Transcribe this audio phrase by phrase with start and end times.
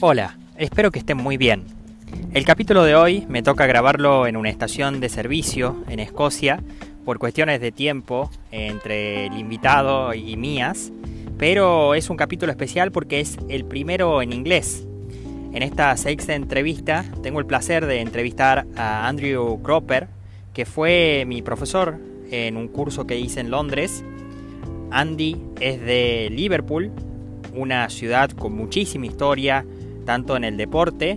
[0.00, 1.62] Hola, espero que estén muy bien.
[2.32, 6.60] El capítulo de hoy me toca grabarlo en una estación de servicio en Escocia
[7.04, 10.90] por cuestiones de tiempo entre el invitado y mías,
[11.38, 14.84] pero es un capítulo especial porque es el primero en inglés.
[15.52, 20.08] En esta sexta entrevista tengo el placer de entrevistar a Andrew Cropper,
[20.52, 22.00] que fue mi profesor
[22.32, 24.04] en un curso que hice en Londres.
[24.90, 26.90] Andy es de Liverpool,
[27.54, 29.64] una ciudad con muchísima historia,
[30.04, 31.16] tanto en el deporte,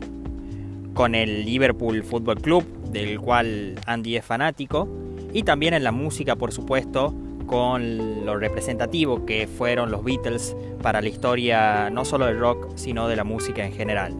[0.93, 4.87] con el Liverpool Football Club, del cual Andy es fanático,
[5.33, 7.13] y también en la música, por supuesto,
[7.45, 13.07] con lo representativo que fueron los Beatles para la historia no solo del rock, sino
[13.07, 14.13] de la música en general.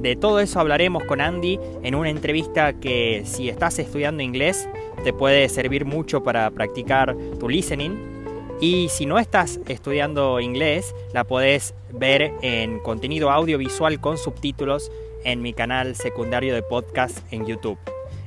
[0.00, 4.68] De todo eso hablaremos con Andy en una entrevista que si estás estudiando inglés
[5.02, 8.13] te puede servir mucho para practicar tu listening
[8.60, 14.90] y si no estás estudiando inglés, la podés ver en contenido audiovisual con subtítulos
[15.24, 17.78] en mi canal secundario de podcast en YouTube.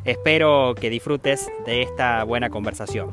[0.05, 3.11] Espero que disfrutes de esta buena conversación.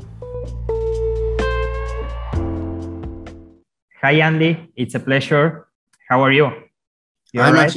[4.02, 5.64] Hi Andy, it's a pleasure.
[6.10, 6.50] How are you?
[7.32, 7.74] you I'm, right?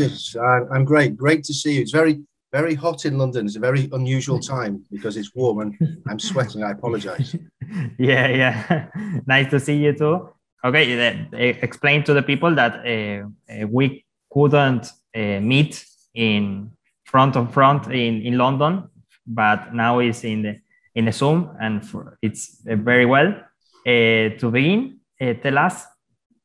[0.71, 1.15] I'm great.
[1.15, 1.81] Great to see you.
[1.81, 3.45] It's very very hot in London.
[3.45, 6.63] It's a very unusual time because it's warm and I'm sweating.
[6.63, 7.35] I apologize.
[7.97, 8.87] yeah, yeah.
[9.25, 10.29] nice to see you too.
[10.63, 16.71] Okay, uh, explain to the people that uh, we couldn't uh, meet in
[17.05, 18.89] front of front in, in London,
[19.25, 20.59] but now it's in the
[20.95, 23.27] in the Zoom and for, it's uh, very well.
[23.85, 25.85] Uh, to begin, tell us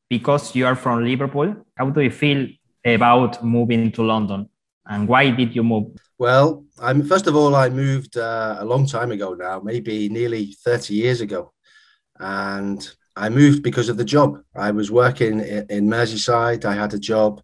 [0.09, 2.47] because you are from Liverpool, how do you feel
[2.85, 4.49] about moving to London?
[4.87, 5.97] And why did you move?
[6.19, 10.57] Well, I'm first of all, I moved uh, a long time ago now, maybe nearly
[10.65, 11.53] 30 years ago.
[12.19, 14.43] And I moved because of the job.
[14.55, 17.43] I was working in, Merseyside, I had a job.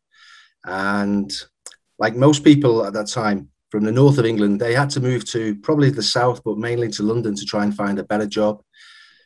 [0.64, 1.32] And
[1.98, 5.24] like most people at that time from the north of England, they had to move
[5.26, 8.62] to probably the south, but mainly to London to try and find a better job.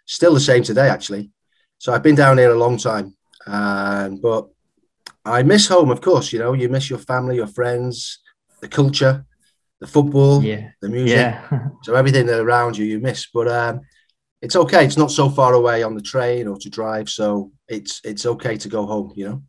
[0.06, 1.30] Still the same today, actually.
[1.78, 3.16] So I've been down here a long time.
[3.46, 4.48] Um, but
[5.24, 6.32] I miss home, of course.
[6.32, 8.18] You know, you miss your family, your friends,
[8.60, 9.24] the culture,
[9.80, 10.70] the football, yeah.
[10.80, 11.16] the music.
[11.16, 11.68] Yeah.
[11.82, 13.26] so everything that around you, you miss.
[13.32, 13.80] But um,
[14.40, 14.84] it's okay.
[14.84, 18.56] It's not so far away on the train or to drive, so it's it's okay
[18.56, 19.12] to go home.
[19.14, 19.42] You know.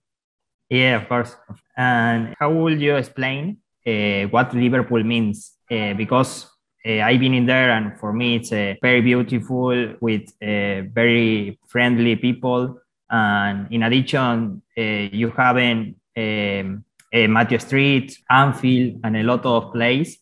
[0.70, 1.36] Yeah, of course.
[1.78, 5.54] And how would you explain uh, what Liverpool means?
[5.70, 6.48] Uh, because
[6.86, 11.60] uh, I've been in there, and for me, it's uh, very beautiful with uh, very
[11.68, 19.24] friendly people and in addition, uh, you have um, uh, Mathew Street, Anfield, and a
[19.24, 20.18] lot of plays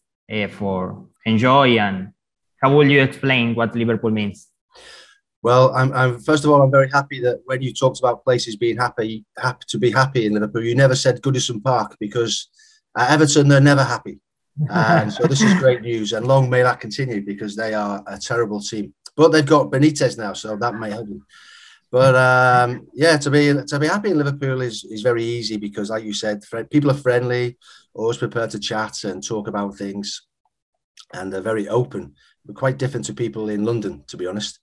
[0.50, 1.78] for enjoy.
[1.78, 2.14] And
[2.62, 4.48] how will you explain what Liverpool means?
[5.44, 8.56] Well, I'm, I'm, first of all, I'm very happy that when you talked about places
[8.56, 12.50] being happy, happy to be happy in Liverpool, you never said Goodison Park because
[12.96, 14.20] at Everton they're never happy.
[14.70, 18.18] And so this is great news, and long may that continue because they are a
[18.18, 18.94] terrible team.
[19.16, 21.08] But they've got Benitez now, so that may help.
[21.92, 25.90] But um, yeah, to be to be happy in Liverpool is is very easy because,
[25.90, 27.58] like you said, people are friendly,
[27.94, 30.22] always prepared to chat and talk about things,
[31.14, 32.16] and they're very open.
[32.46, 34.60] We're quite different to people in London, to be honest.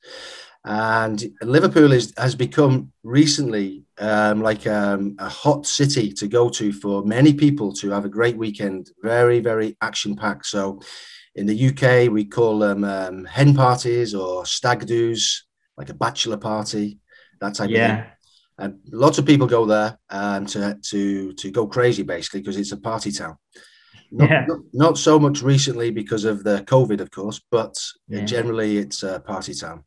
[0.65, 6.73] And Liverpool is, has become recently um, like um, a hot city to go to
[6.73, 8.91] for many people to have a great weekend.
[9.03, 10.47] Very, very action packed.
[10.47, 10.81] So
[11.37, 15.45] in the UK, we call them um, hen parties or stag do's,
[15.77, 16.99] like a bachelor party
[17.41, 17.99] that type yeah.
[17.99, 18.13] of thing.
[18.61, 22.73] And lots of people go there um, to to to go crazy basically because it's
[22.73, 23.37] a party town.
[24.11, 24.45] Not, yeah.
[24.49, 27.79] not, not, so much recently because of the COVID, of course, but
[28.09, 28.25] yeah.
[28.25, 29.85] generally it's a party town.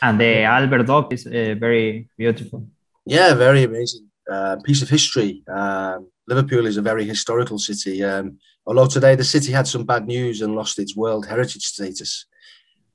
[0.00, 2.68] And the Albert Dock is uh, very beautiful.
[3.04, 5.42] Yeah, very amazing uh, piece of history.
[5.48, 8.02] Um, Liverpool is a very historical city.
[8.04, 12.26] Um, although today the city had some bad news and lost its World Heritage status,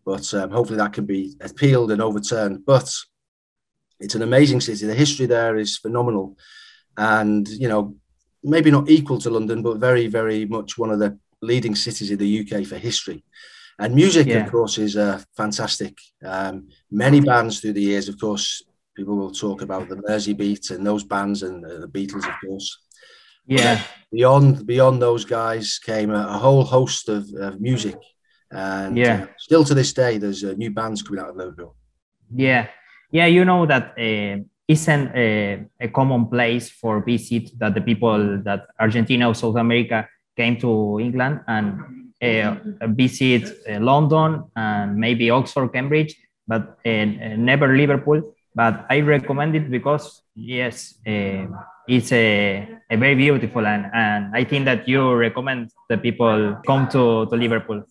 [0.05, 2.65] but um, hopefully that can be appealed and overturned.
[2.65, 2.93] But
[4.01, 4.85] it's an amazing city.
[4.85, 6.37] The history there is phenomenal,
[6.97, 7.95] and you know
[8.43, 12.17] maybe not equal to London, but very very much one of the leading cities in
[12.17, 13.23] the UK for history.
[13.79, 14.45] And music, yeah.
[14.45, 15.97] of course, is uh, fantastic.
[16.23, 18.61] Um, many bands through the years, of course,
[18.95, 22.77] people will talk about the Merseybeat and those bands and uh, the Beatles, of course.
[23.47, 23.81] Yeah.
[24.11, 27.95] Beyond beyond those guys came a, a whole host of, of, music,
[28.51, 31.75] and yeah, uh, still to this day, there's uh, new bands coming out of Liverpool.
[32.33, 32.67] Yeah,
[33.11, 38.41] yeah, you know that uh, isn't a, a, common place for visit that the people
[38.43, 41.79] that Argentina or South America came to England and
[42.23, 42.55] uh,
[42.87, 46.15] visit uh, London and maybe Oxford, Cambridge,
[46.47, 48.35] but never Liverpool.
[48.53, 54.65] but I recommend it because yes, it's a, a very beautiful and, and I think
[54.65, 57.83] that you recommend the people come to, to Liverpool.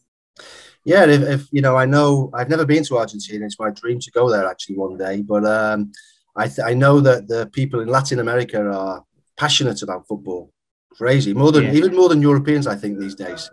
[0.90, 3.46] Yeah, if, if you know, I know I've never been to Argentina.
[3.46, 5.22] It's my dream to go there actually one day.
[5.22, 5.92] But um,
[6.34, 9.04] I th- I know that the people in Latin America are
[9.36, 10.52] passionate about football,
[10.90, 11.74] crazy more than yeah.
[11.74, 13.48] even more than Europeans, I think these days.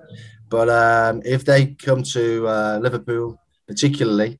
[0.49, 4.39] But um, if they come to uh, Liverpool, particularly,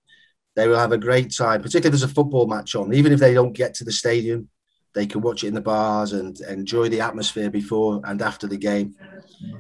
[0.56, 1.62] they will have a great time.
[1.62, 4.50] Particularly if there's a football match on, even if they don't get to the stadium,
[4.96, 8.58] they can watch it in the bars and enjoy the atmosphere before and after the
[8.58, 8.96] game.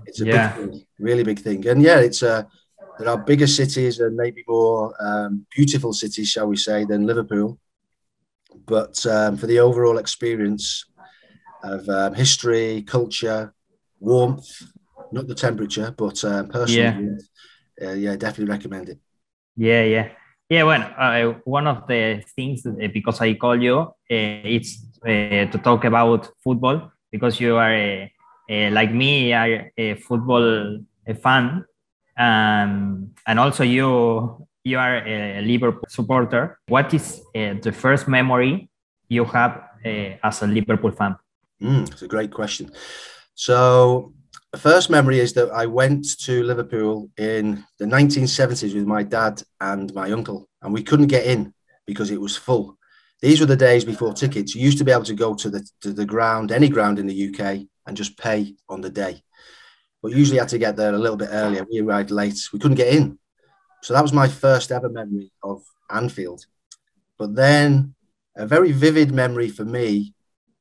[0.07, 0.57] It's a yeah.
[0.57, 1.67] big thing, really big thing.
[1.67, 2.43] And yeah, it's a uh,
[2.97, 7.59] there are bigger cities and maybe more um, beautiful cities, shall we say, than Liverpool.
[8.65, 10.85] But um, for the overall experience
[11.63, 13.53] of um, history, culture,
[13.99, 14.47] warmth,
[15.11, 17.17] not the temperature, but uh, personally,
[17.79, 17.89] yeah.
[17.89, 18.99] Uh, yeah, definitely recommend it.
[19.55, 20.09] Yeah, yeah.
[20.49, 25.45] Yeah, well, uh, one of the things uh, because I call you, uh, it's uh,
[25.51, 28.09] to talk about football because you are
[28.49, 30.79] like me, are a football
[31.21, 31.65] fan,
[32.17, 36.59] um, and also you you are a Liverpool supporter.
[36.67, 38.69] What is the first memory
[39.07, 39.63] you have
[40.23, 41.15] as a Liverpool fan?
[41.61, 42.71] Mm, it's a great question.
[43.33, 44.13] So
[44.51, 49.41] the first memory is that I went to Liverpool in the 1970s with my dad
[49.61, 51.53] and my uncle, and we couldn't get in
[51.85, 52.77] because it was full.
[53.21, 54.53] These were the days before tickets.
[54.53, 57.07] You used to be able to go to the to the ground, any ground in
[57.07, 59.23] the UK, and just pay on the day.
[60.01, 61.65] But usually had to get there a little bit earlier.
[61.71, 62.39] We arrived late.
[62.53, 63.17] We couldn't get in.
[63.81, 66.45] So that was my first ever memory of Anfield.
[67.17, 67.95] But then
[68.35, 70.13] a very vivid memory for me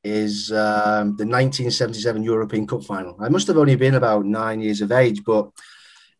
[0.03, 3.15] is um, the 1977 European Cup final.
[3.19, 5.49] I must have only been about nine years of age, but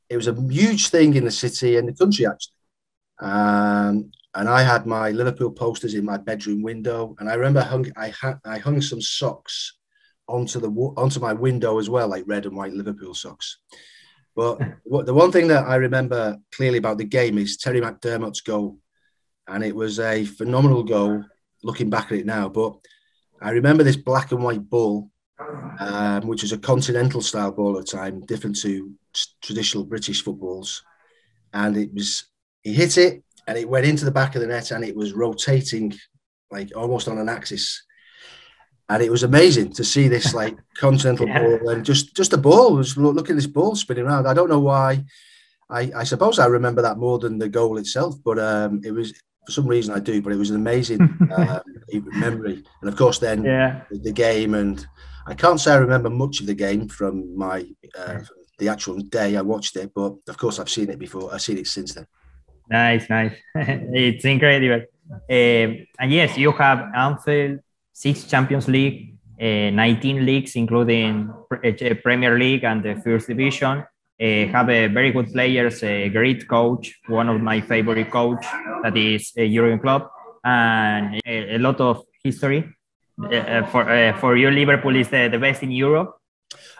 [0.10, 2.54] it was a huge thing in the city and the country actually.
[3.20, 7.92] Um, and I had my Liverpool posters in my bedroom window, and I remember hung,
[7.98, 9.77] I, ha- I hung some socks
[10.28, 13.60] onto the onto my window as well, like red and white Liverpool socks.
[14.36, 18.80] But the one thing that I remember clearly about the game is Terry McDermott's goal,
[19.48, 21.24] and it was a phenomenal goal.
[21.64, 22.76] Looking back at it now, but
[23.42, 25.10] I remember this black and white ball,
[25.80, 28.94] um, which was a continental style ball at the time, different to
[29.42, 30.84] traditional British footballs.
[31.54, 32.26] And it was,
[32.64, 35.14] he hit it and it went into the back of the net and it was
[35.14, 35.94] rotating
[36.52, 37.84] like almost on an axis.
[38.90, 41.40] And it was amazing to see this like continental yeah.
[41.40, 42.76] ball and just just a ball.
[42.76, 44.28] was look at this ball spinning around.
[44.28, 45.04] I don't know why.
[45.70, 49.12] I, I suppose I remember that more than the goal itself, but um, it was
[49.46, 51.02] for some reason I do, but it was an amazing
[51.32, 51.60] uh,
[52.14, 52.64] memory.
[52.82, 53.82] And of course, then yeah.
[53.92, 54.86] the, game, and
[55.26, 57.66] I can't say I remember much of the game from my
[57.98, 61.34] uh, from the actual day I watched it, but of course I've seen it before.
[61.34, 62.08] I've seen it since then.
[62.70, 63.34] Nice, nice.
[63.56, 64.86] it's incredible.
[65.30, 67.60] Uh, and yes, you have Anfield,
[67.98, 73.84] six Champions League, uh, 19 leagues, including uh, Premier League and the First Division
[74.20, 78.44] uh, have a very good players, a great coach, one of my favorite coach
[78.84, 80.12] that is a Jurgen Klopp,
[80.44, 82.74] and a, a lot of history.
[83.20, 86.18] Uh, for uh, for you, Liverpool is the, the best in Europe.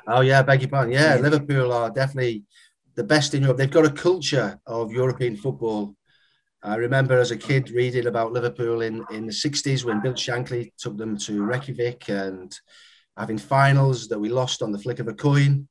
[0.08, 0.94] Oh yeah, beg your pardon.
[0.94, 2.44] Yeah, Liverpool are definitely
[2.96, 3.58] the best in Europe.
[3.58, 5.96] They've got a culture of European football.
[6.64, 10.72] I remember as a kid reading about Liverpool in, in the 60s when Bill Shankly
[10.78, 12.58] took them to Reykjavik and
[13.16, 15.68] having finals that we lost on the flick of a coin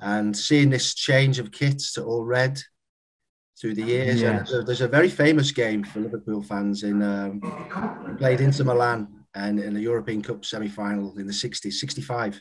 [0.00, 2.60] and seeing this change of kits to all red
[3.60, 4.22] through the years.
[4.22, 4.44] Yeah.
[4.50, 7.40] And there's a very famous game for Liverpool fans in um,
[8.18, 12.40] played Inter Milan and in the European Cup semi-final in the 60s, 65,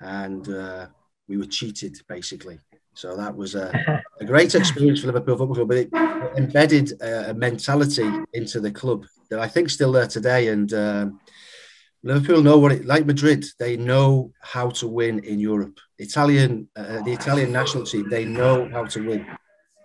[0.00, 0.86] and uh,
[1.28, 2.58] we were cheated basically.
[2.98, 5.88] So that was a, a great experience for Liverpool Football Club, but it
[6.36, 10.48] embedded a, a, mentality into the club that I think still there today.
[10.48, 11.20] And um,
[12.02, 13.44] Liverpool know what it like Madrid.
[13.60, 15.78] They know how to win in Europe.
[16.00, 19.24] Italian, uh, the Italian national team, they know how to win.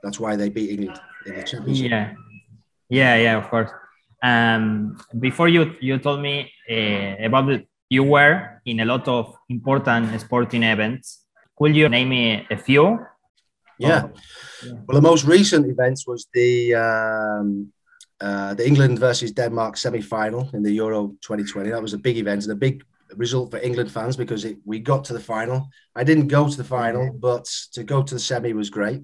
[0.01, 1.91] That's why they beat England in the championship.
[1.91, 2.13] Yeah,
[2.89, 3.37] yeah, yeah.
[3.37, 3.69] Of course.
[4.23, 10.19] Um, before you you told me uh, about you were in a lot of important
[10.19, 11.22] sporting events.
[11.63, 12.99] Could you name me a few?
[13.79, 14.07] Yeah.
[14.07, 14.81] Oh.
[14.85, 17.71] Well, the most recent events was the um,
[18.19, 21.69] uh, the England versus Denmark semi-final in the Euro 2020.
[21.69, 22.83] That was a big event and a big
[23.15, 25.69] result for England fans because it, we got to the final.
[25.95, 29.01] I didn't go to the final, but to go to the semi was great.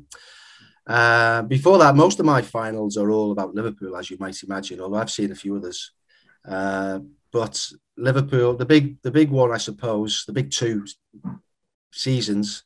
[0.85, 4.81] Uh, before that, most of my finals are all about Liverpool, as you might imagine.
[4.81, 5.93] Although I've seen a few others,
[6.45, 6.99] uh,
[7.31, 10.83] but Liverpool, the big, the big one, I suppose, the big two
[11.91, 12.63] seasons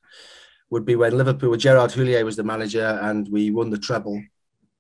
[0.70, 4.22] would be when Liverpool, with Gerard Houllier was the manager, and we won the treble.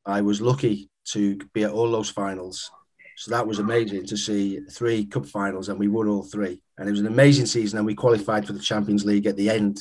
[0.05, 2.71] I was lucky to be at all those finals
[3.15, 6.61] So that was amazing to see three cup finals and we won all three.
[6.77, 9.49] And it was an amazing season and we qualified for the Champions League at the
[9.49, 9.79] end.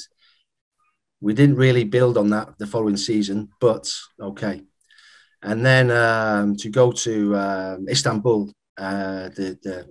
[1.21, 3.91] We didn't really build on that the following season, but
[4.21, 4.63] okay.
[5.43, 9.87] And then um, to go to um, Istanbul, uh, the, the,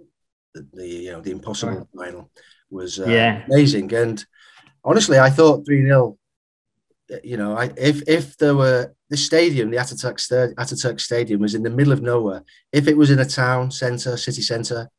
[0.54, 2.30] the, the, you know, the impossible final
[2.70, 3.44] was uh, Yeah.
[3.48, 3.94] amazing.
[3.94, 4.24] And
[4.84, 6.18] honestly, I thought 3 0
[7.24, 11.56] you know, I, if if there were the stadium, the Ataturk, Sta- Ataturk Stadium was
[11.56, 12.44] in the middle of nowhere.
[12.72, 14.90] If it was in a town centre, city centre,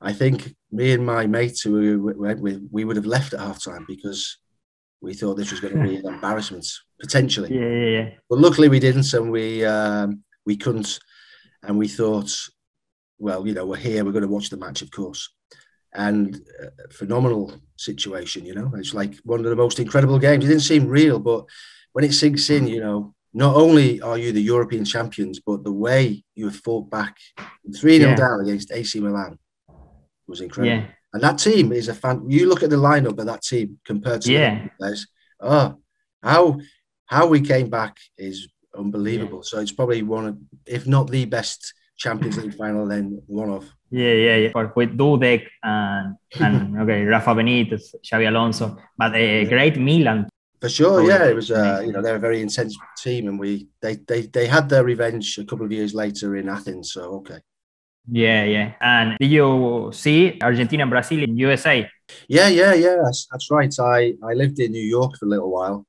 [0.00, 3.40] I think me and my mates who we went with, we would have left at
[3.40, 4.38] half time because
[5.00, 6.66] we thought this was going to be an embarrassment
[7.00, 7.52] potentially.
[7.52, 8.10] Yeah, yeah, yeah.
[8.28, 10.98] But luckily we didn't, and we um, we couldn't,
[11.62, 12.30] and we thought,
[13.18, 15.30] well, you know, we're here, we're going to watch the match, of course,
[15.96, 18.44] and uh, phenomenal situation.
[18.44, 20.44] You know, it's like one of the most incredible games.
[20.44, 21.44] It didn't seem real, but
[21.92, 25.72] when it sinks in, you know, not only are you the European champions, but the
[25.72, 27.16] way you have fought back
[27.76, 28.16] three 0 Yeah.
[28.16, 29.38] down against AC Milan
[30.26, 30.84] was incredible.
[30.84, 30.90] Yeah.
[31.12, 32.28] And that team is a fan.
[32.28, 34.66] You look at the lineup of that team compared to Yeah.
[34.78, 35.06] players.
[35.40, 35.80] Oh,
[36.22, 36.60] how
[37.06, 39.42] how we came back is unbelievable.
[39.42, 40.36] So it's probably one of,
[40.66, 43.64] if not the best Champions League final, then one off.
[43.90, 44.50] Yeah, yeah, yeah.
[44.54, 50.28] Or With Dudek and and okay, Rafa Benitez, Xabi Alonso, but a great Milan.
[50.60, 51.30] For sure, yeah, yeah.
[51.30, 51.50] it was.
[51.50, 54.84] Uh, you know, they're a very intense team, and we they they they had their
[54.84, 56.92] revenge a couple of years later in Athens.
[56.92, 57.38] So okay,
[58.08, 58.72] Yeah, yeah.
[58.80, 61.88] And did you see Argentina and Brazil in USA?
[62.28, 63.74] yeah, yeah, yeah, that's, that's right.
[63.80, 65.86] I I lived in New York for a little while,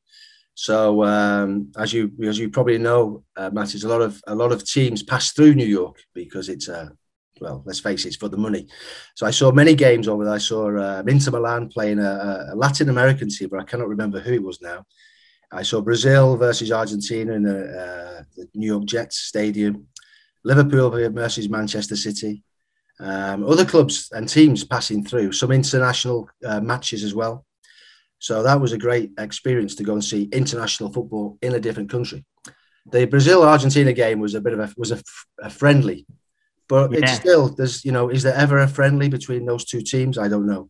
[0.57, 4.33] so um, as you as you probably know, uh, Matt, is a lot of a
[4.33, 6.89] lot of teams pass through New York because it's uh,
[7.39, 8.67] well, let's face it, it's for the money.
[9.13, 10.33] So I saw many games over there.
[10.33, 14.19] I saw uh, Inter Milan playing a, a Latin American team, but I cannot remember
[14.19, 14.83] who it was now.
[15.51, 19.85] I saw Brazil versus Argentina in the, uh, the New York Jets Stadium.
[20.43, 22.41] Liverpool versus Manchester City.
[22.99, 27.45] Um, other clubs and teams passing through, some international uh, matches as well.
[28.19, 31.89] So that was a great experience to go and see international football in a different
[31.89, 32.25] country.
[32.91, 35.01] The Brazil Argentina game was a bit of a was a,
[35.41, 36.05] a friendly,
[36.67, 40.17] but it's still there's you know is there ever a friendly between those two teams?
[40.17, 40.69] I don't know,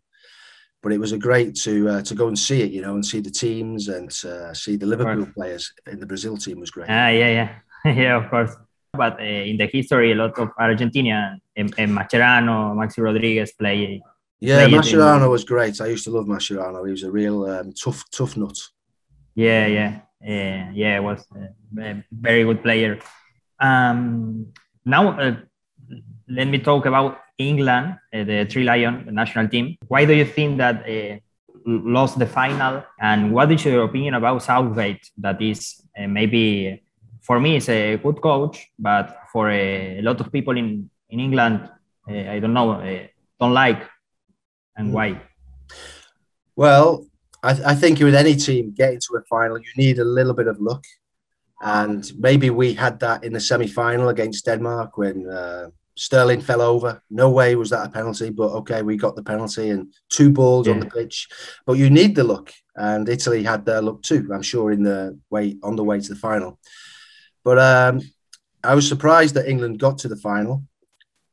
[0.81, 3.05] but it was a great to uh, to go and see it, you know, and
[3.05, 5.35] see the teams and uh, see the Liverpool Right.
[5.35, 6.89] players in the Brazil team was great.
[6.89, 7.49] Ah, yeah, yeah,
[7.93, 8.55] yeah, of course.
[8.93, 14.01] But uh, in the history, a lot of Argentina, and, and Mascherano, Maxi Rodriguez play.
[14.39, 15.81] Yeah, Mascherano was great.
[15.81, 16.85] I used to love Mascherano.
[16.85, 18.57] He was a real um, tough tough nut.
[19.33, 20.99] Yeah, yeah, yeah, yeah.
[20.99, 21.25] Was
[21.79, 22.99] a very good player.
[23.59, 24.47] Um,
[24.85, 25.35] now, uh,
[26.29, 29.75] let me talk about England, uh, the Three Lion national team.
[29.87, 31.17] Why do you think that uh,
[31.65, 32.83] lost the final?
[32.99, 35.09] And what is your opinion about Southgate?
[35.17, 36.83] That is uh, maybe
[37.21, 41.69] for me is a good coach, but for a lot of people in in England,
[42.09, 43.07] uh, I don't know, uh,
[43.39, 43.81] don't like,
[44.77, 45.21] and why?
[46.55, 47.07] Well,
[47.43, 50.47] I, I think with any team getting to a final, you need a little bit
[50.47, 50.83] of luck,
[51.61, 57.01] and maybe we had that in the semi-final against Denmark when uh, Sterling fell over.
[57.09, 60.67] No way was that a penalty, but okay, we got the penalty and two balls
[60.67, 61.27] on the pitch.
[61.65, 64.29] But you need the luck, and Italy had their luck too.
[64.31, 66.59] I'm sure in the way on the way to the final.
[67.43, 68.01] But um,
[68.63, 70.63] I was surprised that England got to the final.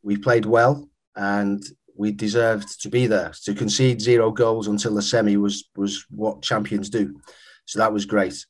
[0.03, 1.63] We played well, and
[1.97, 3.33] we deserved to be there.
[3.45, 7.21] To concede zero goals until the semi was was what champions do.
[7.67, 8.45] So that was great.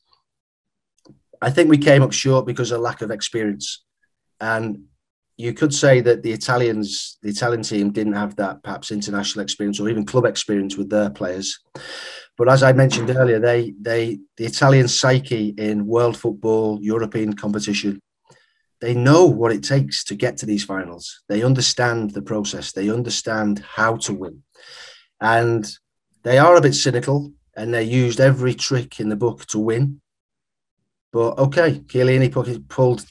[1.40, 3.84] I think we came up short because of lack of experience,
[4.40, 4.84] and
[5.36, 9.80] you could say that the Italians, the Italian team, didn't have that perhaps international experience
[9.80, 11.60] or even club experience with their players.
[12.38, 18.00] But as I mentioned earlier, they they the Italian psyche in world football, European competition,
[18.84, 21.22] they know what it takes to get to these finals.
[21.30, 22.72] They understand the process.
[22.72, 24.42] They understand how to win,
[25.22, 25.66] and
[26.22, 27.32] they are a bit cynical.
[27.56, 30.02] And they used every trick in the book to win.
[31.12, 33.06] But okay, Chiellini pu- pulled,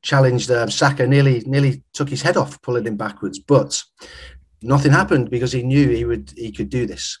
[0.00, 3.38] challenged um, Saka, nearly nearly took his head off, pulling him backwards.
[3.40, 3.82] But
[4.62, 7.18] nothing happened because he knew he would he could do this.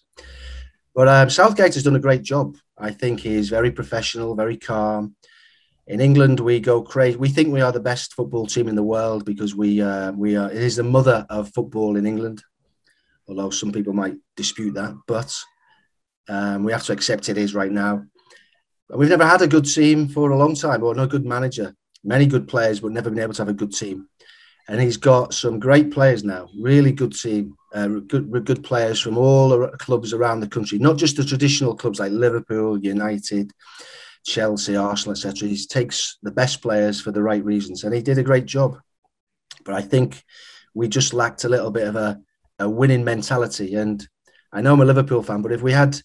[0.94, 2.56] But um, Southgate has done a great job.
[2.78, 5.16] I think he is very professional, very calm.
[5.90, 7.16] In England, we go crazy.
[7.16, 10.36] We think we are the best football team in the world because we uh, we
[10.36, 10.48] are.
[10.48, 12.44] It is the mother of football in England.
[13.26, 15.36] Although some people might dispute that, but
[16.28, 18.04] um, we have to accept it is right now.
[18.88, 21.74] We've never had a good team for a long time, or no good manager.
[22.04, 24.08] Many good players, but never been able to have a good team.
[24.68, 26.50] And he's got some great players now.
[26.56, 30.98] Really good team, uh, good good players from all the clubs around the country, not
[30.98, 33.50] just the traditional clubs like Liverpool, United,
[34.24, 35.48] Chelsea, Arsenal, etc.
[35.48, 38.78] He takes the best players for the right reasons, and he did a great job.
[39.64, 40.22] but I think
[40.74, 42.20] we just lacked a little bit of a,
[42.58, 43.74] a winning mentality.
[43.74, 44.06] And
[44.52, 46.00] I know I'm a Liverpool fan, but if we had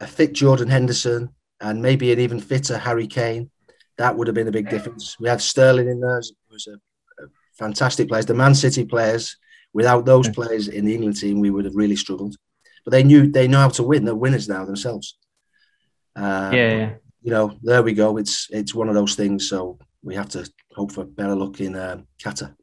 [0.00, 3.50] a fit Jordan Henderson and maybe an even fitter Harry Kane,
[3.96, 5.18] that would have been a big difference.
[5.18, 6.74] We had Sterling in there, who was a,
[7.22, 7.26] a
[7.58, 8.26] fantastic players.
[8.26, 9.36] The Man City players,
[9.72, 12.36] without those players in the England team, we would have really struggled.
[12.84, 14.04] But they knew they know how to win.
[14.04, 15.18] They're winners now themselves.
[16.14, 16.94] Um, yeah, yeah,
[17.28, 18.16] You know, there we go.
[18.16, 19.50] It's it's one of those things.
[19.50, 22.54] So we have to hope for better luck in um, Qatar.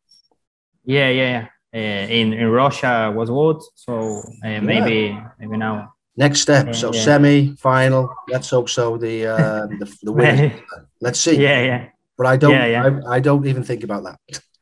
[0.84, 1.46] Yeah, yeah, yeah.
[1.72, 3.62] Uh, in in Russia was what?
[3.76, 5.30] So uh, maybe yeah.
[5.38, 5.94] maybe now.
[6.18, 6.74] Next step.
[6.74, 7.02] so yeah.
[7.04, 8.10] semi final.
[8.28, 8.98] Let's hope so.
[8.98, 10.52] The uh, the, the winner.
[11.00, 11.38] Let's see.
[11.38, 11.90] Yeah, yeah.
[12.18, 12.54] But I don't.
[12.54, 12.84] Yeah, yeah.
[13.06, 14.18] I, I don't even think about that.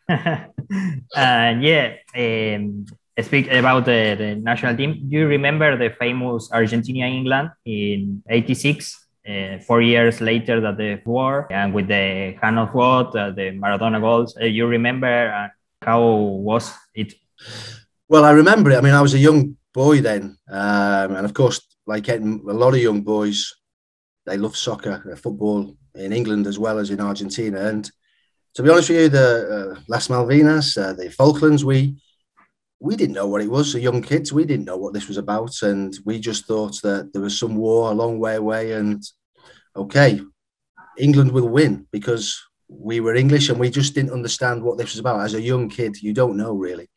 [1.15, 2.85] and yeah, um,
[3.21, 5.07] speak about the, the national team.
[5.07, 9.02] Do you remember the famous Argentina England in '86?
[9.25, 13.51] Uh, four years later that the war and with the hand of God, uh, the
[13.51, 14.35] Maradona goals.
[14.35, 15.47] Uh, you remember uh,
[15.81, 17.13] how was it?
[18.09, 18.77] Well, I remember it.
[18.77, 22.73] I mean, I was a young boy then, um, and of course, like a lot
[22.73, 23.49] of young boys,
[24.25, 27.61] they love soccer, uh, football in England as well as in Argentina.
[27.61, 27.89] And
[28.55, 31.95] to be honest with you, the uh, Las Malvinas, the Falklands, we
[32.83, 33.71] we didn't know what it was.
[33.71, 37.13] The young kids, we didn't know what this was about, and we just thought that
[37.13, 39.01] there was some war a long way away, and
[39.73, 40.19] okay,
[40.97, 42.37] England will win because
[42.67, 45.21] we were English and we just didn't understand what this was about.
[45.21, 46.89] As a young kid, you don't know really.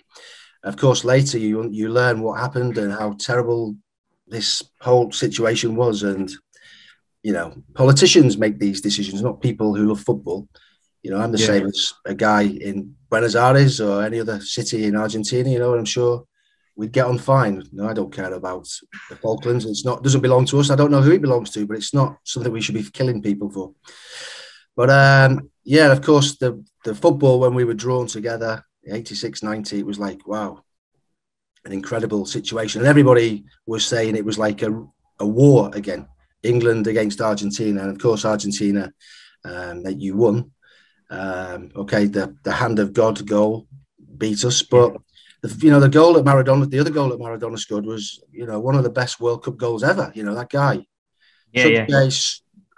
[0.64, 3.76] Of course, later you you learn what happened and how terrible
[4.26, 6.02] this whole situation was.
[6.02, 6.28] And
[7.22, 10.48] you know, politicians make these decisions, not people who love football.
[11.06, 11.46] You know, I'm the yeah.
[11.46, 15.48] same as a guy in Buenos Aires or any other city in Argentina.
[15.48, 16.26] You know, and I'm sure
[16.74, 17.62] we'd get on fine.
[17.70, 18.68] No, I don't care about
[19.08, 19.66] the Falklands.
[19.66, 20.68] It's not doesn't belong to us.
[20.68, 23.22] I don't know who it belongs to, but it's not something we should be killing
[23.22, 23.72] people for.
[24.74, 29.78] But um, yeah, of course, the the football when we were drawn together, 86, 90,
[29.78, 30.64] it was like wow,
[31.64, 34.72] an incredible situation, and everybody was saying it was like a
[35.20, 36.08] a war again,
[36.42, 38.92] England against Argentina, and of course Argentina,
[39.44, 40.50] um, that you won.
[41.10, 43.66] Um, okay, the the hand of God goal
[44.18, 44.96] beat us, but
[45.42, 48.46] the, you know the goal that Maradona, the other goal that Maradona scored was you
[48.46, 50.10] know one of the best World Cup goals ever.
[50.14, 50.84] You know that guy,
[51.52, 52.08] yeah, yeah.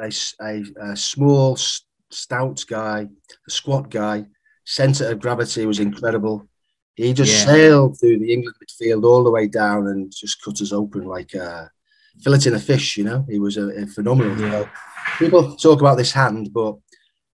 [0.00, 3.08] A, a, a, small, stout guy,
[3.46, 4.26] a squat guy,
[4.64, 6.48] centre of gravity was incredible.
[6.94, 7.52] He just yeah.
[7.52, 11.34] sailed through the England midfield all the way down and just cut us open like
[11.34, 11.70] a
[12.22, 12.96] filleting a fish.
[12.96, 14.38] You know, he was a, a phenomenal.
[14.40, 14.68] Yeah.
[15.18, 16.76] People talk about this hand, but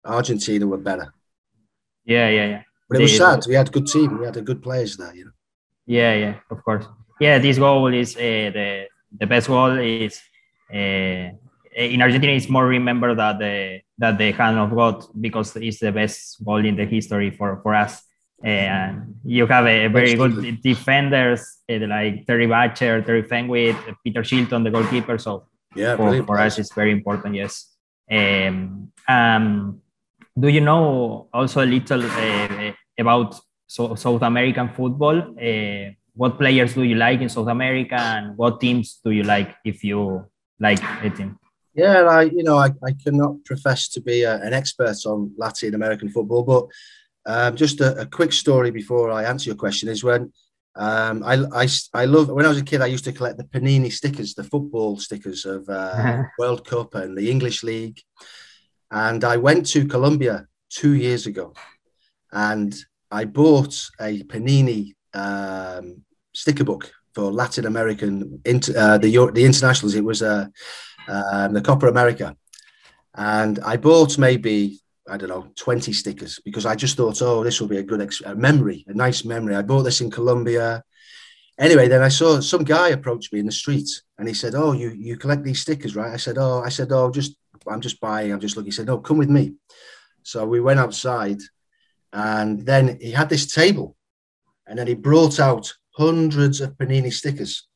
[0.05, 1.13] Argentina were better.
[2.05, 2.63] Yeah, yeah, yeah.
[2.89, 3.45] But it was sad.
[3.49, 4.19] We had a good team.
[4.19, 5.15] We had a good players there.
[5.15, 5.31] You know.
[5.87, 6.87] Yeah, yeah, of course.
[7.21, 8.87] Yeah, this goal is uh, the
[9.19, 10.21] the best goal is
[10.73, 11.31] uh,
[11.77, 12.33] in Argentina.
[12.33, 16.65] It's more remembered that the that the hand of God because it's the best goal
[16.65, 18.03] in the history for for us.
[18.43, 24.65] And you have a very good defenders uh, like Terry Butcher, Terry Fenwick, Peter Shilton,
[24.65, 25.17] the goalkeeper.
[25.17, 27.35] So yeah, for, for us, it's very important.
[27.37, 27.71] Yes.
[28.11, 29.81] Um, um,
[30.39, 35.19] do you know also a little uh, about so, South American football?
[35.41, 39.55] Uh, what players do you like in South America, and what teams do you like
[39.65, 40.25] if you
[40.61, 41.39] like a team?
[41.75, 45.75] Yeah, I you know I, I cannot profess to be a, an expert on Latin
[45.75, 46.67] American football, but
[47.27, 50.31] um, just a, a, quick story before I answer your question is when
[50.77, 53.45] um, I, I, I love when I was a kid I used to collect the
[53.45, 58.01] Panini stickers, the football stickers of uh, World Cup and the English League,
[58.91, 61.55] and I went to Colombia two years ago,
[62.33, 62.75] and
[63.11, 69.95] I bought a Panini um, sticker book for Latin American uh, the the internationals.
[69.95, 70.51] It was a
[71.09, 72.37] um, the Copa America.
[73.15, 77.61] And I bought maybe, I don't know, 20 stickers because I just thought, oh, this
[77.61, 79.55] will be a good a memory, a nice memory.
[79.55, 80.83] I bought this in Colombia.
[81.59, 84.73] Anyway, then I saw some guy approach me in the street and he said, oh,
[84.73, 86.13] you, you collect these stickers, right?
[86.13, 87.37] I said, oh, I said, oh, just,
[87.69, 88.69] I'm just buying, I'm just looking.
[88.69, 89.55] He said, no, come with me.
[90.23, 91.41] So we went outside
[92.13, 93.97] and then he had this table
[94.67, 97.67] and then he brought out hundreds of Panini stickers.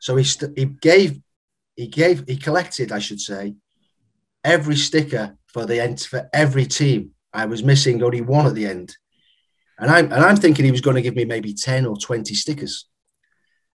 [0.00, 1.20] So he, st- he gave
[1.76, 3.54] he gave he collected, I should say,
[4.44, 7.12] every sticker for the end for every team.
[7.32, 8.94] I was missing only one at the end.
[9.78, 12.34] And I'm and I'm thinking he was going to give me maybe 10 or 20
[12.34, 12.86] stickers.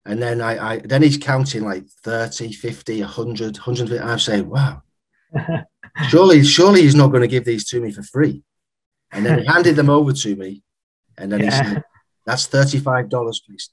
[0.06, 4.00] And then I, I then he's counting like 30, 50, 100, 150.
[4.00, 4.84] I'm saying, wow.
[6.10, 8.44] Surely, surely he's not going to give these to me for free.
[9.12, 10.64] And then he handed them over to me.
[11.18, 11.46] And then yeah.
[11.46, 11.84] he said,
[12.26, 13.10] That's $35,
[13.46, 13.70] please.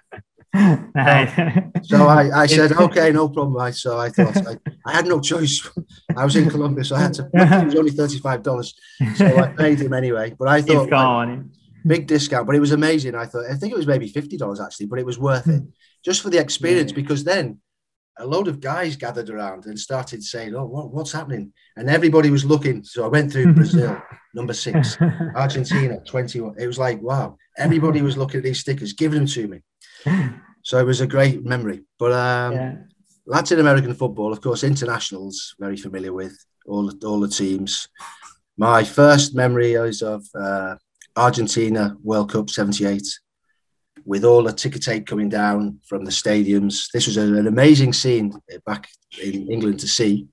[0.54, 3.60] so I, I said, okay, no problem.
[3.60, 5.68] I, so I thought I, I, had no choice.
[6.16, 7.28] I was in Columbus, so I had to.
[7.34, 8.72] It was only thirty-five dollars,
[9.16, 10.32] so I paid him anyway.
[10.38, 10.88] But I thought
[11.84, 13.16] big discount, but it was amazing.
[13.16, 15.58] I thought I think it was maybe fifty dollars actually, but it was worth it
[15.58, 15.68] hmm.
[16.04, 16.96] just for the experience Yeah.
[16.96, 17.58] because then
[18.18, 22.30] a load of guys gathered around and started saying, "Oh, what, what's happening?" And everybody
[22.30, 22.84] was looking.
[22.84, 24.00] So I went through Brazil,
[24.34, 24.96] number six,
[25.34, 26.54] Argentina, twenty-one.
[26.58, 29.60] It was like, wow, everybody was looking at these stickers, giving them to me.
[30.66, 31.82] So it was a great memory.
[31.98, 32.74] But um, yeah.
[33.26, 37.86] Latin American football, of course, internationals, very familiar with all the, all the teams.
[38.56, 40.76] My first memory is of uh,
[41.16, 43.02] Argentina World Cup '78,
[44.04, 46.90] with all the ticker tape coming down from the stadiums.
[46.92, 48.32] This was an, amazing scene
[48.66, 48.88] back
[49.22, 50.28] in England to see.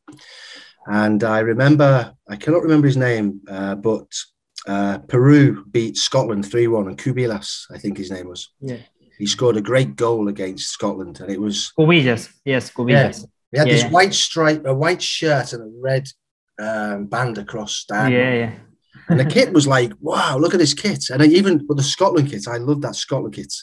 [0.87, 4.07] And I remember, I cannot remember his name, uh, but
[4.67, 8.49] uh, Peru beat Scotland 3 1, and Cubillas, I think his name was.
[8.59, 8.77] Yeah.
[9.17, 12.29] He scored a great goal against Scotland, and it was Cubillas.
[12.43, 13.25] Yes, Cubillas.
[13.51, 13.89] he had this Yeah.
[13.89, 16.07] white stripe, a white shirt, and a red
[16.59, 18.53] um, band across Yeah, yeah.
[19.11, 21.09] And the kit was like, wow, look at this kit.
[21.11, 23.53] And I even with the Scotland kit, I love that Scotland kit.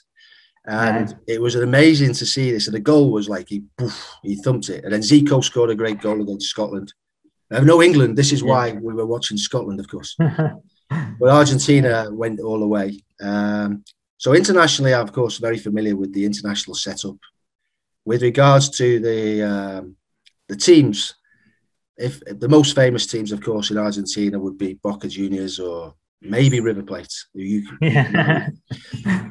[0.66, 2.66] And it was amazing to see this.
[2.66, 4.84] And the goal was like he poof, he thumped it.
[4.84, 6.92] And then Zico scored a great goal against Scotland.
[7.50, 8.16] Uh, no England.
[8.18, 8.48] This is Yeah.
[8.50, 10.16] why we were watching Scotland, of course.
[11.20, 13.02] But Argentina went all the way.
[13.20, 13.84] Um,
[14.16, 17.16] so internationally, I'm of course very familiar with the international setup.
[18.06, 19.96] With regards to the um,
[20.48, 21.14] the teams,
[21.98, 26.60] if the most famous teams, of course, in Argentina would be Boca Juniors or maybe
[26.60, 27.12] River Plate.
[27.34, 28.48] You, yeah.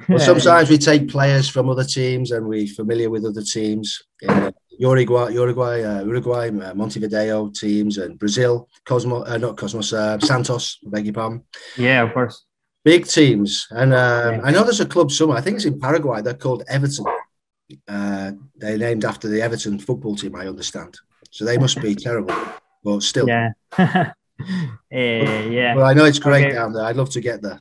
[0.09, 4.01] well, sometimes we take players from other teams and we're familiar with other teams.
[4.21, 10.19] In Uruguay, Uruguay, uh, Uruguay, uh, Montevideo teams, and Brazil, Cosmo, uh, not Cosmos, uh,
[10.19, 10.79] Santos.
[10.85, 11.43] I beg your pardon.
[11.77, 12.45] yeah, of course.
[12.83, 14.41] Big teams, and um, Yeah.
[14.43, 15.37] I know there's a club somewhere.
[15.37, 16.21] I think it's in Paraguay.
[16.21, 17.05] They're called Everton.
[17.85, 20.35] Uh, they're named after the Everton football team.
[20.35, 20.97] I understand.
[21.31, 22.35] So they must be terrible,
[22.83, 23.27] but still.
[23.27, 23.51] Yeah.
[24.91, 25.73] Eh, yeah.
[25.75, 26.53] Well, I know it's great Okay.
[26.53, 26.83] down there.
[26.85, 27.59] I'd love to get there.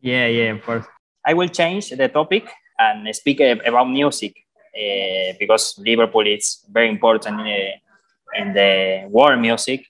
[0.00, 0.86] Yeah, yeah, of course.
[1.24, 2.48] I will change the topic
[2.78, 4.34] and speak uh, about music
[4.74, 9.84] uh, because Liverpool is very important in the, in the world music.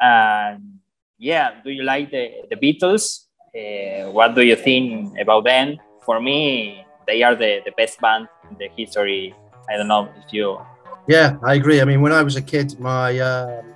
[0.00, 0.78] And
[1.18, 3.24] yeah, do you like the, the Beatles?
[3.54, 5.78] Uh, what do you think about them?
[6.04, 9.34] For me, they are the, the best band in the history.
[9.68, 10.58] I don't know if you.
[11.06, 11.80] Yeah, I agree.
[11.80, 13.74] I mean, when I was a kid, my um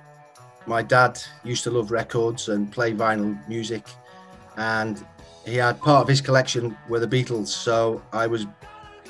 [0.65, 3.83] my dad used to love records and play vinyl music,
[4.57, 5.05] and
[5.45, 7.47] he had part of his collection were the Beatles.
[7.47, 8.45] So I was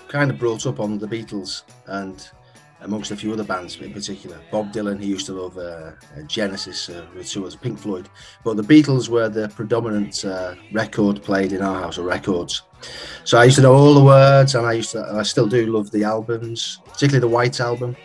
[0.07, 2.29] kind of brought up on the Beatles and
[2.81, 4.39] amongst a few other bands in particular.
[4.51, 8.07] Bob Dylan, he used to love uh, uh, Genesis, uh, which was Pink Floyd,
[8.43, 12.63] but the Beatles were the predominant uh, record played in our house, or records.
[13.25, 15.65] So I used to know all the words, and I used to, I still do
[15.67, 17.97] love the albums, particularly the White Album.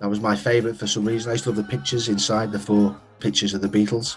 [0.00, 1.30] That was my favourite for some reason.
[1.30, 4.16] I used to love the pictures inside the four pictures of the Beatles.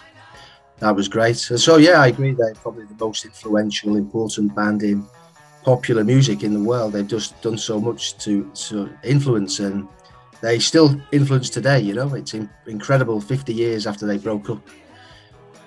[0.78, 1.50] That was great.
[1.50, 2.32] And so yeah, I agree.
[2.32, 5.06] They're probably the most influential, important band in
[5.64, 6.92] popular music in the world.
[6.92, 9.88] They've just done so much to to influence, and
[10.40, 11.80] they still influence today.
[11.80, 13.20] You know, it's in, incredible.
[13.20, 14.60] Fifty years after they broke up,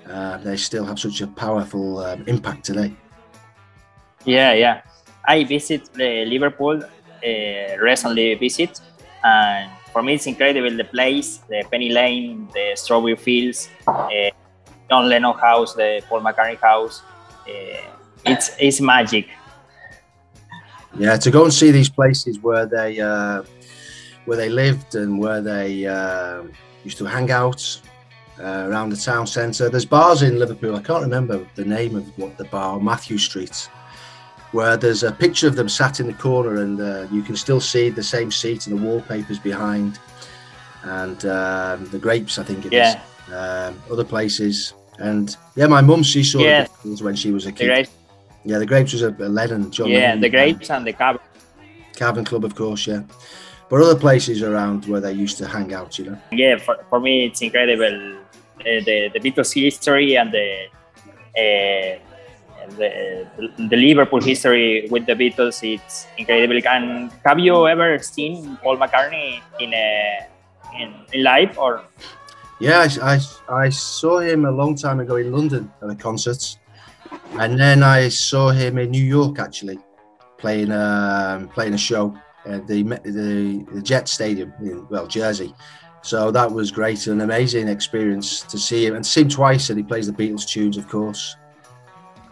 [0.10, 2.94] uh, they still have such a powerful um, impact today.
[4.26, 4.82] Yeah, yeah.
[5.28, 8.82] I visit uh, Liverpool uh, recently visit,
[9.24, 14.30] and for me it's incredible the place, the Penny Lane, the Strawberry Fields, uh,
[14.90, 17.02] John Lennon House, the Paul McCartney House.
[17.48, 17.80] Uh,
[18.26, 19.26] it's it's magic.
[21.00, 23.44] Yeah, to go and see these places where they uh,
[24.26, 26.44] where they lived and where they uh,
[26.84, 27.62] used to hang out
[28.38, 29.70] uh, around the town centre.
[29.70, 30.76] There's bars in Liverpool.
[30.76, 33.70] I can't remember the name of what the bar, Mathew Street,
[34.56, 37.60] where there's a picture of them sat in the corner, and uh, you can still
[37.62, 40.00] see the same seat and the wallpapers behind,
[40.84, 42.40] and um, the grapes.
[42.40, 42.96] I think it is.
[42.96, 43.02] Yeah,
[43.42, 46.68] Um, other places, and yeah, my mum she saw Yeah.
[46.84, 47.90] the when she was a kid.
[48.50, 50.56] Yeah, the grapes was a, a Lennon, John Yeah, Lennon the band.
[50.58, 51.16] grapes and the cab.
[51.96, 53.02] Cavern Club, of course, yeah.
[53.70, 56.18] But other places around where they used to hang out, you know.
[56.32, 57.96] Yeah, for, for me it's incredible.
[58.60, 60.48] Uh, the the Beatles history and the.
[61.44, 62.00] Uh,
[62.72, 66.60] the, the Liverpool history with the Beatles it's incredible.
[66.68, 70.28] And have you ever seen Paul McCartney in a
[70.80, 71.84] in, in live or
[72.60, 76.58] Yeah, I, I, I saw him a long time ago in London at a concert,
[77.40, 79.80] and then I saw him in New York actually,
[80.38, 85.54] playing um, playing a show at the the, the Jet Stadium in well Jersey.
[86.02, 89.72] So that was great, an amazing experience to see him and see him twice.
[89.72, 91.36] And he plays the Beatles tunes, of course.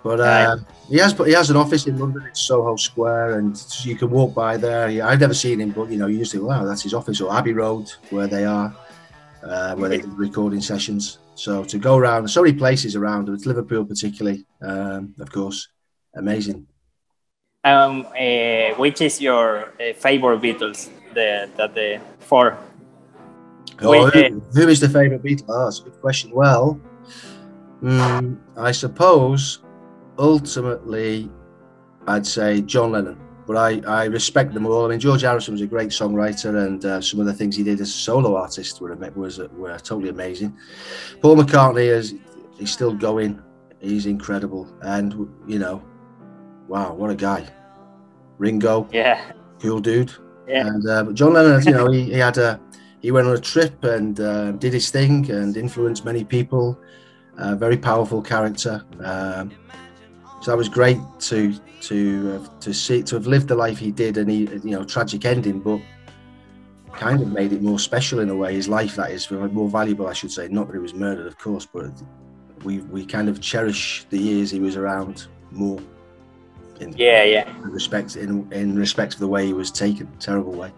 [0.03, 0.45] But Right.
[0.45, 2.23] um, he has he has an office in London.
[2.27, 4.89] It's Soho Square, and you can walk by there.
[4.89, 7.21] He- I've never seen him, but you know, you just think, wow, that's his office,
[7.21, 8.75] or Abbey Road, where they are.
[9.45, 11.17] uh, where they did recording sessions.
[11.35, 15.67] So to go around so many places around, with Liverpool particularly, um, of course,
[16.15, 16.65] amazing.
[17.65, 20.89] Um, uh, which is your uh, favorite Beatles?
[21.13, 22.57] The that the four.
[23.81, 25.45] Oh, who, who is the favorite Beatles?
[25.49, 26.31] Oh, that's a good question.
[26.33, 26.79] Well,
[27.81, 29.59] mm, I suppose
[30.17, 31.29] ultimately
[32.07, 34.85] I'd say John Lennon but I, I respect them all.
[34.85, 37.63] I mean, George Harrison was a great songwriter, and uh, some of the things he
[37.63, 40.57] did as a solo artist were was were totally amazing.
[41.21, 42.15] Paul McCartney is
[42.57, 43.41] he's still going.
[43.79, 45.13] He's incredible, and
[45.47, 45.83] you know,
[46.67, 47.45] wow, what a guy.
[48.37, 50.13] Ringo, yeah, cool dude.
[50.47, 50.67] Yeah.
[50.67, 52.59] And uh, John Lennon, you know, he, he had a
[53.01, 56.79] he went on a trip and uh, did his thing and influenced many people.
[57.37, 58.85] Uh, very powerful character.
[59.03, 59.51] Um,
[60.43, 63.91] so that was great to to uh, to see to have lived the life he
[63.91, 65.79] did, and he you know tragic ending, but
[66.91, 68.53] kind of made it more special in a way.
[68.53, 70.49] His life that is more valuable, I should say.
[70.49, 71.91] Not that he was murdered, of course, but
[72.65, 75.79] we we kind of cherish the years he was around more.
[76.81, 77.49] In, yeah, yeah.
[77.61, 80.73] respect in in respect of the way he was taken, terrible way.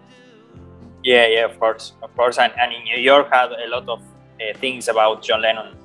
[1.03, 3.99] Yeah, yeah, of course, of course, and, and in New York had a lot of
[3.99, 5.75] uh, things about John Lennon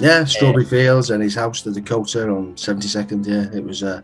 [0.00, 3.26] yeah, Strawberry Fields and his house, the Dakota on 72nd.
[3.26, 4.02] Yeah, it was uh,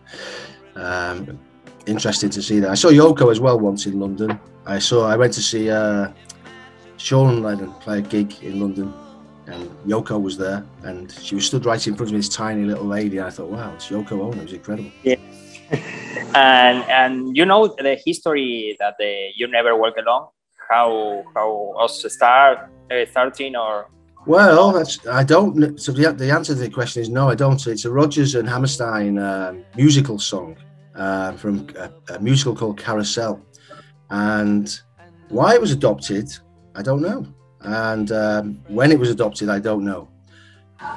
[0.74, 1.38] um,
[1.86, 2.70] interesting to see that.
[2.70, 4.38] I saw Yoko as well once in London.
[4.66, 5.06] I saw.
[5.06, 6.08] I went to see uh,
[6.96, 8.92] Sean Lennon play a gig in London,
[9.46, 12.64] and Yoko was there, and she was stood right in front of me, this tiny
[12.64, 13.18] little lady.
[13.18, 14.38] And I thought, wow, it's Yoko Ono.
[14.38, 14.90] It was incredible.
[15.02, 15.16] Yeah.
[16.34, 20.28] and and you know the history that the You Never Walk Alone,
[20.68, 23.88] how how us start uh, starting or
[24.26, 25.80] well, that's I don't.
[25.80, 27.64] So the, the answer to the question is no, I don't.
[27.66, 30.56] It's a Rodgers and Hammerstein uh, musical song
[30.96, 33.40] uh, from a, a, musical called Carousel,
[34.10, 34.80] and
[35.28, 36.28] why it was adopted,
[36.74, 37.26] I don't know,
[37.60, 40.08] and um, when it was adopted, I don't know,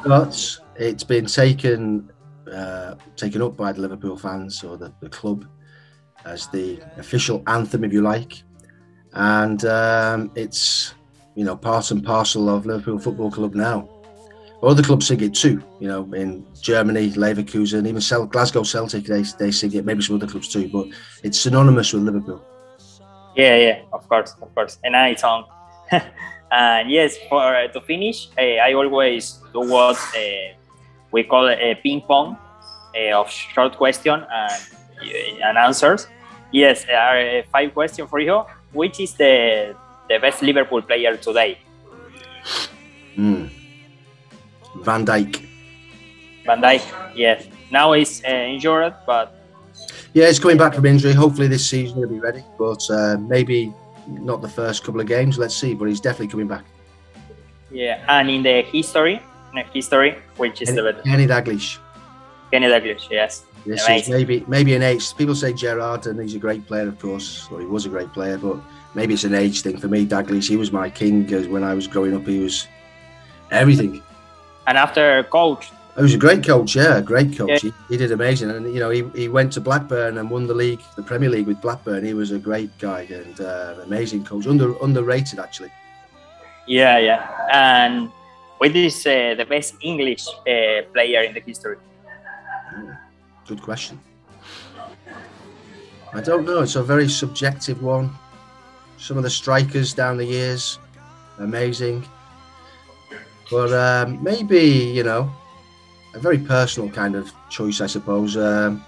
[0.04, 2.12] but it's been taken
[2.52, 5.46] uh, taken up by the Liverpool fans or the, the club
[6.26, 8.42] as the official anthem, if you like,
[9.14, 10.96] and um, it's
[11.40, 13.88] you know, part and parcel of Liverpool Football Club now.
[14.62, 19.24] Other clubs sing it too, you know, in Germany, Leverkusen, even Cel- Glasgow Celtic, they,
[19.40, 20.88] they sing it, maybe some other clubs too, but
[21.24, 22.44] it's synonymous with Liverpool.
[23.38, 24.80] Yeah, yeah, of course, of course.
[24.84, 25.46] And I song.
[26.52, 30.20] and yes, for uh, to finish, uh, I always do what uh,
[31.10, 32.36] we call a ping pong
[32.98, 34.62] uh, of short question and,
[35.02, 36.06] uh, and answers.
[36.52, 36.84] Yes,
[37.50, 38.44] five questions for you.
[38.74, 39.74] Which is the
[40.10, 41.60] the best Liverpool player today?
[43.18, 43.50] Mm.
[44.82, 45.48] Van Dijk.
[46.46, 46.82] Van Dijk,
[47.16, 47.48] yes.
[47.72, 49.36] Now he's uh, injured, but
[50.14, 51.14] yeah, he's coming back from injury.
[51.14, 53.74] Hopefully this season he'll be ready, but uh, maybe
[54.08, 55.38] not the first couple of games.
[55.38, 56.66] Let's see, but he's definitely coming back.
[57.72, 61.78] Yeah, and in the history, in the history, which is Kenny, the Kenny Dalglish.
[62.52, 63.44] Kenny Dalglish, yes.
[63.66, 65.16] This is maybe maybe an age.
[65.16, 68.12] People say Gerrard, and he's a great player, of course, or he was a great
[68.14, 68.58] player, but
[68.94, 70.06] maybe it's an age thing for me.
[70.06, 72.68] Dalglish, he was my king because when I was growing up, he was
[73.52, 74.02] everything.
[74.68, 76.76] And after coach, he was a great coach.
[76.76, 77.50] Yeah, great coach.
[77.50, 77.58] Yeah.
[77.60, 80.54] He, he, did amazing, and you know, he, he went to Blackburn and won the
[80.54, 82.06] league, the Premier League with Blackburn.
[82.06, 85.72] He was a great guy and uh, amazing coach, under underrated actually.
[86.68, 88.12] Yeah, yeah, and
[88.60, 91.78] with this, uh, the best English uh, player in the history.
[93.48, 94.00] Good question.
[96.14, 96.62] I don't know.
[96.62, 98.12] It's a very subjective one.
[99.00, 100.78] Some of the strikers down the years,
[101.38, 102.06] amazing.
[103.50, 105.32] But um, maybe, you know,
[106.14, 108.38] a very personal kind of choice, I suppose.
[108.38, 108.84] Um,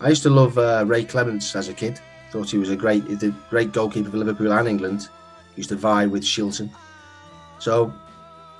[0.00, 2.00] I used to love uh, Ray Clemence as a kid.
[2.30, 5.08] Thought he was a great, a great goalkeeper for Liverpool and England.
[5.54, 6.70] He used to vie with Shilton.
[7.58, 7.92] So,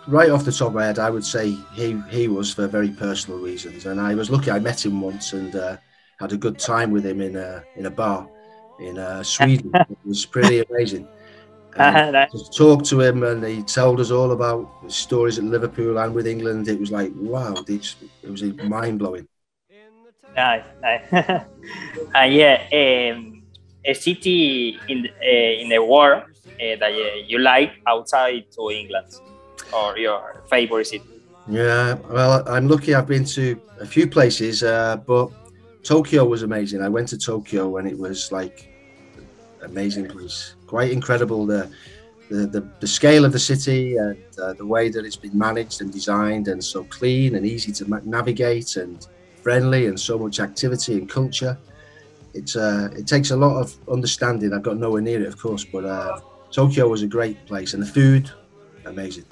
[0.06, 2.90] right off the top of my head, I would say he he was for very
[2.90, 3.86] personal reasons.
[3.86, 4.50] And I was lucky.
[4.50, 5.78] I met him once and uh,
[6.18, 8.28] had a good time with him in a in a bar
[8.81, 9.71] in uh, Sweden.
[9.75, 11.07] it was pretty amazing.
[11.77, 16.12] Uh, talked to him and he told us all about the stories at Liverpool and
[16.12, 16.66] with England.
[16.66, 17.95] It was like, wow, it
[18.29, 19.29] was mind blowing.
[20.35, 21.12] Nice, nice.
[22.14, 23.43] uh, yeah, um,
[23.85, 26.93] a city in uh, in the world uh, that
[27.29, 29.07] you like outside to England
[29.73, 31.05] or your favorite city?
[31.49, 32.95] Yeah, well, I'm lucky.
[32.95, 35.31] I've been to a few places, uh, but
[35.83, 36.83] Tokyo was amazing.
[36.83, 38.69] I went to Tokyo and it was like
[39.62, 40.55] amazing place.
[40.66, 41.71] Quite incredible the
[42.31, 45.81] the, the, the scale of the city and uh, the way that it's been managed
[45.81, 49.09] and designed and so clean and easy to navigate and
[49.43, 51.59] friendly and so much activity and culture.
[52.33, 54.53] It's uh, it takes a lot of understanding.
[54.53, 56.21] I've got nowhere near it, of course, but uh,
[56.53, 58.31] Tokyo was a great place and the food
[58.85, 59.25] amazing.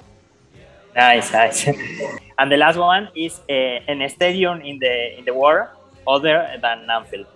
[0.95, 1.67] Nice, nice.
[2.39, 3.53] and the last one is uh,
[3.87, 5.69] an stadium in the in the world
[6.09, 7.27] other than Anfield.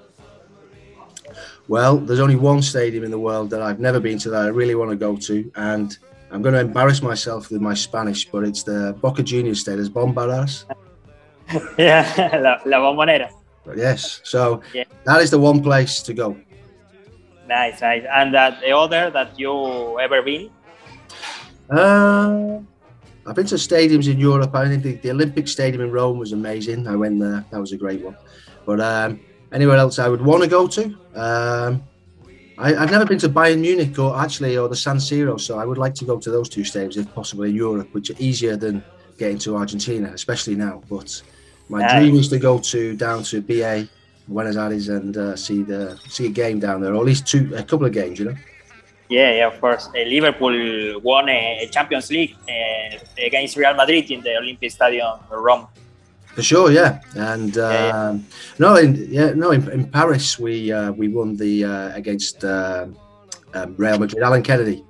[1.68, 4.48] Well, there's only one stadium in the world that I've never been to that I
[4.48, 5.98] really want to go to, and
[6.32, 10.66] I'm going to embarrass myself with my Spanish, but it's the Boca Juniors Stadium, Bombaras.
[11.78, 13.30] yeah, la, la Bombonera.
[13.76, 14.84] Yes, so yeah.
[15.06, 16.36] that is the one place to go.
[17.48, 18.04] Nice, nice.
[18.12, 20.50] And that the other that you ever been?
[21.70, 22.60] Uh,
[23.26, 24.54] I've been to stadiums in Europe.
[24.54, 26.88] I think the, the, Olympic Stadium in Rome was amazing.
[26.88, 27.46] I went there.
[27.52, 28.18] That was a great one.
[28.66, 29.20] But um,
[29.52, 30.84] anywhere else I would want to go to?
[31.16, 31.84] Um,
[32.58, 35.66] I, have never been to Bayern Munich or actually or the San Siro, so I
[35.66, 38.56] would like to go to those two stadiums if possible in Europe, which are easier
[38.56, 38.84] than
[39.18, 40.82] getting to Argentina, especially now.
[40.90, 41.22] But
[41.70, 43.88] my dream is to go to down to BA
[44.28, 47.52] Buenos Aires and uh, see the see a game down there, or at least two,
[47.56, 48.36] a couple of games, you know.
[49.10, 49.90] Yeah, yeah, of course.
[49.96, 55.68] Uh, Liverpool won a Champions League uh, against Real Madrid in the Olympic Stadium, Rome.
[56.34, 58.10] For sure, yeah, and yeah, yeah.
[58.10, 58.26] Um,
[58.58, 62.88] no, in, yeah, no, in, in Paris we uh, we won the uh, against uh,
[63.54, 64.24] um, Real Madrid.
[64.24, 64.84] Alan Kennedy.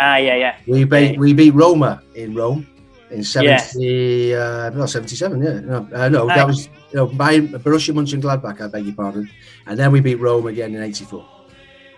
[0.00, 0.56] Ah, yeah, yeah.
[0.66, 2.66] We beat we beat Roma in Rome
[3.10, 5.42] in seventy, uh, no, seventy-seven.
[5.42, 8.58] Yeah, no, uh, no that was you know by Borussia Mönchengladbach.
[8.58, 9.28] I beg your pardon,
[9.66, 11.20] and then we beat Rome again in '84.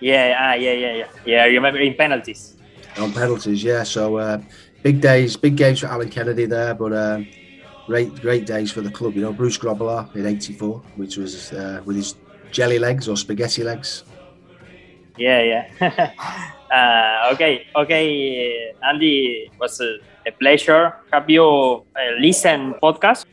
[0.01, 1.45] Yeah, ah, yeah, yeah, yeah, yeah.
[1.45, 2.57] I remember in penalties.
[2.99, 3.85] On penalties, yeah.
[3.85, 4.43] So uh,
[4.83, 7.23] big days, big games for Alan Kennedy there, but.
[7.85, 9.15] Uh, great great days for the club.
[9.15, 12.17] You know, Bruce Grobbelaar in '84, which was uh, with his
[12.51, 14.05] jelly legs or spaghetti legs.
[15.17, 15.65] Yeah, yeah.
[16.73, 20.93] uh, okay, okay, Andy, was a, a pleasure.
[21.13, 23.25] Have you uh, listened podcast?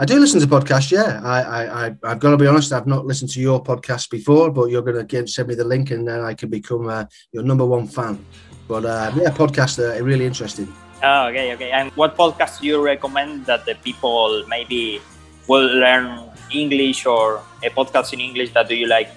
[0.00, 0.92] I do listen to podcasts.
[0.92, 2.72] Yeah, I, I, I, have got to be honest.
[2.72, 5.64] I've not listened to your podcast before, but you're going to again send me the
[5.64, 8.24] link, and then I can become uh, your number one fan.
[8.68, 10.72] But uh, yeah, podcasts are really interesting.
[11.02, 11.70] Oh, okay, okay.
[11.70, 15.00] And what podcast do you recommend that the people maybe
[15.46, 19.08] will learn English or a podcast in English that do you like?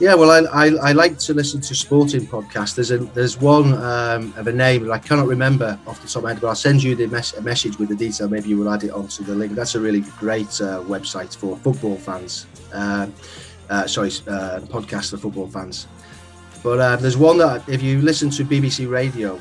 [0.00, 2.74] Yeah, well, I, I, I like to listen to sporting podcasts.
[2.74, 6.16] There's a, there's one um, of a name that I cannot remember off the top
[6.16, 8.28] of my head, but I'll send you the mes- a message with the detail.
[8.28, 9.52] Maybe you will add it onto the link.
[9.52, 12.46] That's a really great uh, website for football fans.
[12.72, 13.06] Uh,
[13.70, 15.86] uh, sorry, uh, podcast for football fans.
[16.62, 19.40] But uh, there's one that if you listen to BBC Radio,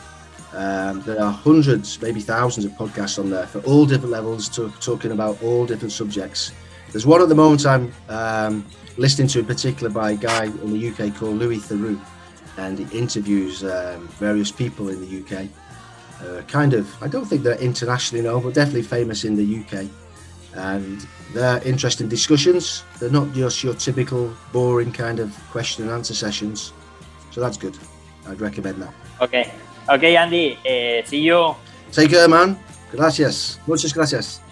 [0.53, 4.69] um, there are hundreds, maybe thousands of podcasts on there for all different levels, to,
[4.79, 6.51] talking about all different subjects.
[6.91, 8.65] There's one at the moment I'm um,
[8.97, 11.99] listening to in particular by a guy in the UK called Louis Theroux,
[12.57, 15.47] and he interviews um, various people in the UK.
[16.23, 19.89] Uh, kind of, I don't think they're internationally known, but definitely famous in the UK.
[20.55, 22.83] And they're interesting discussions.
[22.99, 26.73] They're not just your typical boring kind of question and answer sessions.
[27.31, 27.75] So that's good.
[28.27, 28.93] I'd recommend that.
[29.19, 29.51] Okay.
[29.87, 31.55] Ok, Andy, eh, see you.
[31.93, 32.57] Take care, man.
[32.91, 33.59] Gracias.
[33.65, 34.42] Muchas gracias.